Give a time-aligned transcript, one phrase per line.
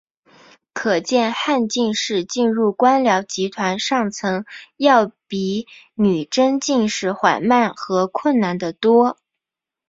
[0.73, 9.19] 可见汉进士进入官僚集团上层要比女真进士缓慢和困难得多。